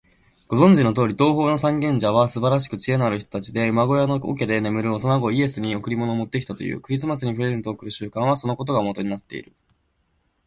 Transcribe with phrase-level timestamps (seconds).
[0.47, 6.81] ご存じのとおり、東方の三賢者はすばらしく知恵のある人たちで、馬小屋の桶で眠る幼子イエスに贈り物を持ってきたという。
[6.81, 9.53] クリスマスにプレゼントを贈る習慣は、そのことがもとになっている。